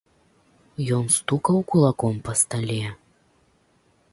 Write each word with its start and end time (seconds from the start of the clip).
Ён 0.97 1.05
стукаў 1.17 1.57
кулаком 1.73 2.15
па 2.29 2.33
стале. 2.43 2.81